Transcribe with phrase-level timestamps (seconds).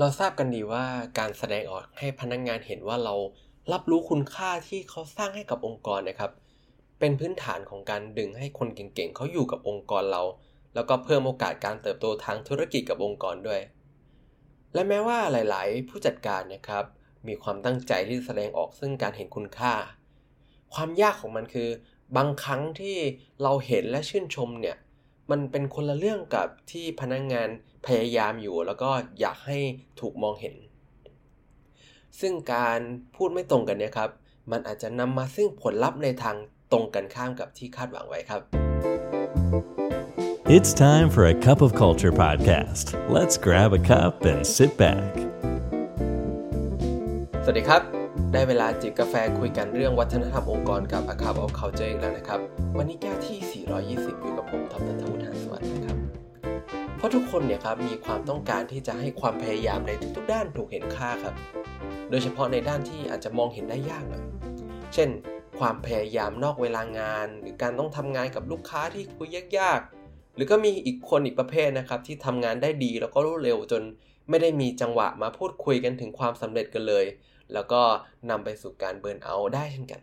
[0.00, 0.84] เราทราบกันดีว่า
[1.18, 3.14] การแสดงออกให้พนักงงานเห็นว่าเรา
[3.72, 6.30] รับรู้คุณค่าที่เขาสร้างให้กับองค์กรนะครับ
[6.98, 10.22] เป็นพื้นฐานของการดึงให้คนเก่งๆเขาอยู่กับองค์กรเรา
[10.74, 13.60] แล้วก็เพิ่มโอกาสการเติบโตทางธุรกิจกับองค์กรด้วย
[14.74, 16.84] และแม้ว่าหลายๆ ผู้จัดการนะครับ
[17.26, 19.74] มีความตั้งใจที่จะแสดงออกซึ่งการเห็นคุณค่า
[20.74, 21.68] ความยากของมันคือ
[22.16, 22.96] บางครั้งที่
[23.42, 24.76] เราเห็นและชื่นชมเนี่ย
[25.30, 27.48] มันเป็นคนละเรื่องกับที่พนักงงาน
[27.86, 28.90] พยายามอยู่ แล้วก็
[29.20, 29.58] อยากให้
[30.00, 30.54] ถูกมองเห็น
[32.20, 32.78] ซึ่งการ
[33.16, 34.10] พูดไม่ตรงกันเนี่ยครับ
[34.50, 36.36] มันอาจจะนำมาซึ่งผลลัพธ์ในทาง
[36.72, 38.42] ตรงกันข้ามกับที่คาดหวังไว้ครับ
[40.56, 42.86] It's time for a cup of culture podcast.
[43.16, 45.12] Let's grab a cup and sit back.
[47.44, 47.97] สวัสดีครับ
[48.32, 52.40] ได้เวลาจิบกาแฟคุยกันเรื่องวัฒนธรรมองค์กรกับ A Cup of Culture อีกแล้วนะครับ
[52.76, 55.98] วันนี้แก้วที่ 420 อยู่กับผมทอปตันทูนหาสวัสดีครับ
[56.96, 61.34] เพราะทุกคนเนี่ยครับมีความต้องการที่จะให้ความพยายามในทุกๆ ด้านถูกเห็นค่าครับ
[62.10, 64.24] โดยเฉพาะในด้านที่อาจจะมองเห็นได้ยากหน่อย
[64.94, 65.08] เช่น
[65.58, 73.82] ความพยายามนอกเวลางาน หรือการต้องทำงานกับลูกค้าที่คุยยากๆ หรือก็มีอีกคนอีกประเภทนะครับที่ทำงานได้ดีแล้วก็รวดเร็วจน
[74.30, 77.04] ไม่ได้มีจังหวะมาพูดคุยกันถึงความสำเร็จกันเลย
[77.52, 77.80] แล้วก็
[78.30, 80.00] นำไปสู่การเบิร์นเอาท์ได้เช่นกัน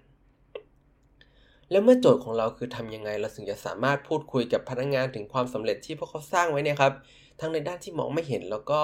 [1.72, 6.94] แล้วเมื่อโจทย์ของเราคือทำยังไงเราถึงจะสามารถพูดคุยกับพนักงงานถึงความสำเร็จที่พวกเขาสร้างไว้เนี่ยครับ
[7.40, 8.82] ทั้งในด้านที่มองไม่เห็นแล้วก็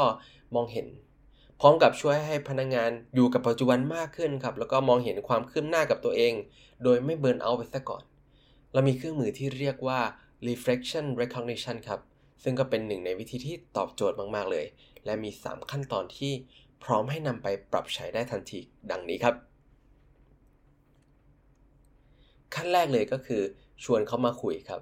[0.56, 0.88] มองเห็น
[1.60, 6.34] พร้อมกับช่วยให้พนักงงานอยู่กับปัจจุบันมากขึ้นครับ แล้วก็มองเห็นความคืบหน้ากับตัวเอง
[6.84, 8.04] โดยไม่เบิร์นเอาท์ไปซะก่อน
[8.74, 10.00] เรามีเครื่องมือที่เรียกว่า
[10.48, 12.00] reflection recognition ครับ
[12.44, 14.66] ซึ่งก็เป็นหนึ่งในวิธีที่ตอบโจทย์มาก ๆ เลย
[15.06, 16.34] และมี 3 ขั้นตอนที่
[16.84, 18.60] พร้อมให้นำไปปรับใช้ได้ทันที
[18.92, 19.36] ดังนี้ครับ
[22.56, 23.42] ขั้นแรกเลยก็คือ
[23.84, 24.82] ชวนเขามาคุยครับ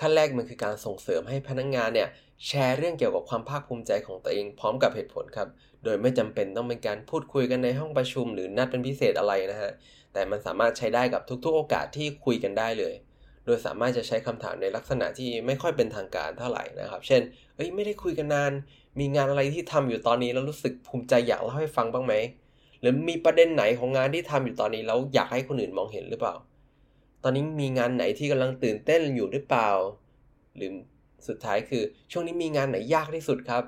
[0.00, 2.08] ขั้นแรกมันคือการส่งเสริมให้พนักงงานเนี่ย
[2.46, 5.48] แชร์เรื่องเกี่ยวกับความภาคภูมิใจของตัวเองพร้อมกับเหตุผลครับ
[5.84, 9.72] โดยไม่จำเป็นต้องเป็นการพูดคุยกันในห้องประชุม หรือนัดเป็นพิเศษอะไรนะฮะ
[10.12, 12.94] แต่มันสามารถใช้ได้กับทุกๆ โอกาสที่คุยกันได้เลย
[13.44, 17.22] โดยสามารถจะใช้คำถามในลักษณะที่ไม่ค่อยเป็นทางการเท่าไหร่นะครับ เช่น
[17.56, 18.52] เอ้ยไม่ได้คุยกันนาน
[18.98, 22.14] มีงานอะไรที่ทำอยู่ตอนนี้แล้วรู้สึกภูมิใจอยากเล่าให้ฟังบ้างไหม
[22.80, 26.34] หรือมีประเด็นไหนของงานที่ทำอยู่ตอนนี้แล้วอยากให้คนอื่นมองเห็นหรือเปล่า
[27.22, 29.70] ตอนนี้มีงานไหนที่กำลังตื่นเต้นอยู่หรือเปล่า
[30.56, 30.72] หรือ
[31.28, 33.64] สุดท้ายคือ ช่วงนี้มีงานไหนยากที่สุดครับ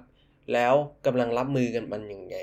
[0.53, 0.75] แล้ว
[1.07, 2.37] กำลังรับมือกันมันยังไง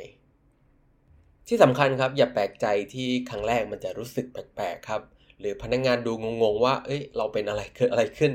[1.48, 5.02] ที่สำคัญครับอย่าแปลกใจที่ครั้งแรกมันจะรู้สึกแปลกๆครับ
[5.42, 8.32] หรือพนักงงานดูงงๆว่า เอ้ย เราเป็นอะไรเกิดอะไรขึ้น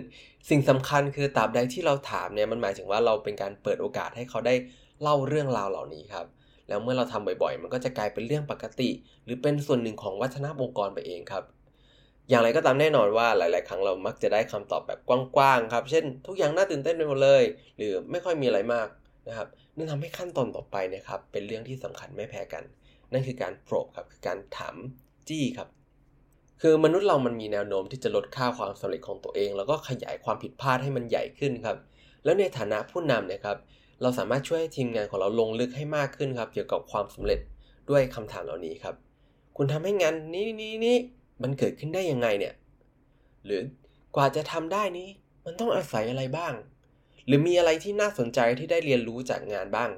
[0.50, 4.54] สิ่งสำคัญคือตราบใดที่เราถามเนี่ยมันหมายถึงว่าเราเป็นการเปิดโอกาสให้เขาได้
[5.02, 6.26] เล่าเรื่องราวเหล่านี้ครับ
[6.68, 8.90] แล้วเมื่อเราทำบ่อยๆ มันก็จะกลายเป็นเรื่องปกติ
[9.24, 11.44] หรือเป็นส่วนหนึ่งของวัฒนธรรมองค์กรไปเองครับ
[12.28, 15.00] อย่างไรก็ตามแน่นอนว่าหลาย ๆ ครั้งเรามักจะได้คำตอบแบบ
[15.36, 17.42] กว้างๆครับ เช่น ทุกอย่างน่าตื่นเต้นไปหมดเลย
[17.76, 18.88] หรือไม่ค่อยมีอะไรมาก
[19.28, 22.64] นะครับนั่นทำให้ขั้นตอนต่อไปนะครับเป็นเรื่องที่สำคัญไม่แพ้กัน
[23.12, 24.76] นั่นคือการโปรบครับคือการถาม
[25.28, 25.68] จี้ครับ
[26.60, 31.76] คือมนุษย์เรามันมีแนวโน้มที่จะลดค่าความสำเร็จของตัวเอง แล้วก็ขยายความผิดพลาดให้มันใหญ่ขึ้นครับ
[32.24, 33.56] แล้วในฐานะผู้นำเนี่ยครับ
[34.02, 37.40] เราสามารถช่วยทีมงานของเราลงลึกให้มากขึ้นครับ เกี่ยวกับความสำเร็จ
[37.90, 38.94] ด้วยคำถามเหล่านี้ครับ
[39.56, 40.96] คุณทำให้งานนี้นี้นี้
[41.42, 42.54] มันเกิดขึ้นได้ยังไงเนี่ย
[43.44, 43.62] หรือ
[44.16, 45.08] กว่าจะทำได้นี้
[45.44, 46.52] มันต้องอาศัยอะไรบ้าง
[47.26, 49.90] หรือมีอะไรที่น่าสนใจที่ได้เรียนรู้จากงานบ้าง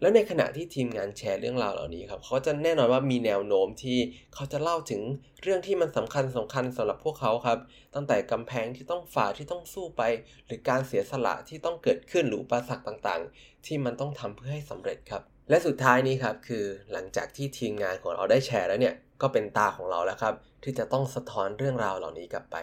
[0.00, 3.98] แล้วในขณะที่ทีมงานแชร์เรื่องราวเหล่านี้ครับเขาจะแน่นอนว่ามีแนวโน้มที่
[4.34, 5.02] เขาจะเล่าถึง
[5.42, 7.58] เรื่องที่มันสำคัญสำคัญสำหรับพวกเขาครับ
[7.94, 10.02] ตั้งแต่กำแพงที่ต้องฝ่าที่ต้องสู้ไป
[10.46, 20.34] หรือการเสียสละที่ต้องเกิดขึ้นหรืออุปสรรคต่างๆ ที่มันต้องทำเพื่อให้สำเร็จครับ และสุดท้ายนี้ครับคือหลังจากที่ทีมงานของเราได้แชร์แล้วเนี่ยก็เป็นตาของเราแล้วครับ
[20.64, 22.56] ที่จะต้องสะท้อนเรื่องราวเหล่านี้กลับไป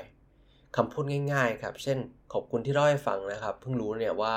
[0.76, 1.98] คำพูดง่าย ๆ ครับ เช่น
[2.34, 4.34] ขอบคุณที่เล่าให้ฟังนะครับ เพิ่งรู้เนี่ยว่า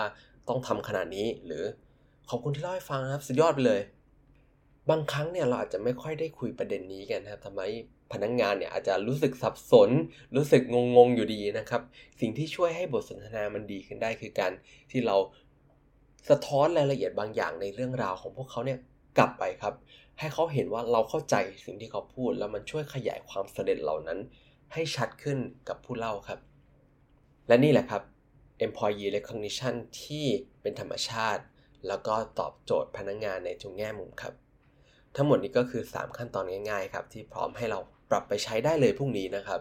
[0.48, 1.64] ต้องทำขนาดนี้หรือ
[2.30, 3.80] ขอบคุณที่เล่าให้ฟังนะครับ สุดยอดไปเลย
[4.90, 7.62] บางครั้งเนี่ยเราอาจจะไม่ค่อยได้คุยประเด็นนี้กันครับทำไม
[8.12, 9.90] พนักงงานเนี่ยอาจจะรู้สึกสับสน
[10.36, 10.62] รู้สึก
[10.96, 11.82] งงๆอยู่ดีนะครับ
[12.20, 14.52] สิ่งที่ช่วยให้บทสนทนามันดีขึ้นได้คือการ
[14.90, 15.16] ที่เรา
[16.30, 18.78] สะท้อนรายละเอียดบางอย่างในเรื่องราวของพวกเขาเนี่ย
[19.18, 19.74] กลับไปครับ
[20.18, 21.34] ให้เขาเห็นว่าเราเข้าใจ
[21.66, 24.18] สิ่งที่เขาพูด แล้วมันช่วยขยายความสำเร็จเหล่านั้น
[24.72, 25.38] ให้ชัดขึ้น
[25.68, 26.38] กับผู้เล่าครับ
[27.48, 28.02] และนี่แหละครับ
[28.66, 30.24] employee recognition ที่
[30.62, 31.42] เป็นธรรมชาติ
[31.88, 34.34] แล้วก็ตอบโจทย์พนักงงานในทุกแง่มุมครับ
[35.16, 37.78] ทั้งหมดนี้ก็คือ 3 ขั้นตอนง่ายๆครับที่พร้อมให้เรา
[38.10, 39.60] ปรับไปใช้ได้เลยพรุ่งนี้นะครับ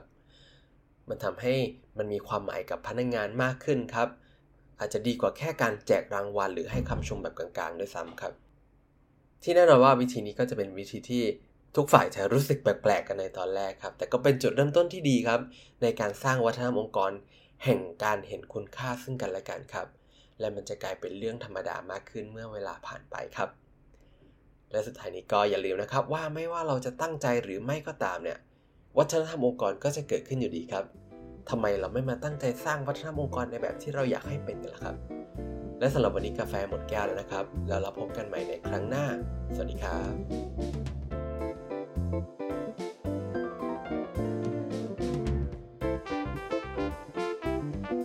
[1.09, 1.53] มันทำให้
[1.97, 4.09] มันมีความหมายกับพนักงงานมากขึ้นครับ
[4.79, 8.33] อาจจะดีกว่าแค่การแจกรางวัล หรือให้คำชมแบบกลางๆ ด้วยซ้ำครับ
[9.43, 11.23] ที่แน่นอนว่าวิธีนี้ก็จะเป็นวิธีที่
[11.75, 15.39] ทุกฝ่ายจะรู้สึกแปลกๆกันในตอนแรกครับ แต่ก็เป็นจุดเริ่มต้นที่ดีครับ
[15.81, 17.11] ในการสร้างวัฒนธรรมองค์กร
[17.63, 19.87] แห่งการเห็นคุณค่าซึ่งกันและกันครับ
[20.39, 23.49] และมันจะกลายเป็นเรื่องธรรมดามากขึ้นเมื่อเวลาผ่านไปครับ
[24.71, 28.37] และสุดท้ายนี้ก็อย่าลืมนะครับว่าไม่ว่าเราจะตั้งใจหรือไม่ก็ตามเนี่ย
[28.97, 30.85] วัฒนธรรมองค์กรก็จะเกิดขึ้นอยู่ดีครับ
[31.49, 34.95] ทำไมเราไม่มาตั้งใจสร้างวัฒนธรรมองค์กรในแบบที่เราอยากให้เป็นกันล่ะครับ
[35.79, 39.05] และสำหรับวันนี้กาแฟหมดแก้วแล้วนะครับ แล้วเราพบกันใหม่ในครั้งหน้า
[39.55, 41.02] สวัสดีครับ